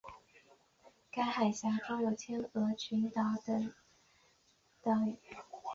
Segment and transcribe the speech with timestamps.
[1.11, 3.71] 该海峡中有天鹅群岛等
[4.81, 5.19] 岛屿。